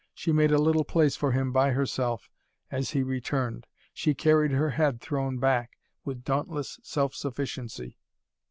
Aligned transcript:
She 0.15 0.31
made 0.31 0.51
a 0.51 0.57
little 0.57 0.83
place 0.83 1.15
for 1.15 1.31
him 1.31 1.51
by 1.51 1.73
herself, 1.73 2.27
as 2.71 2.89
he 2.89 3.03
returned. 3.03 3.67
She 3.93 4.15
carried 4.15 4.49
her 4.51 4.71
head 4.71 4.99
thrown 4.99 5.37
back, 5.37 5.77
with 6.03 6.23
dauntless 6.23 6.79
self 6.81 7.13
sufficiency. 7.13 7.99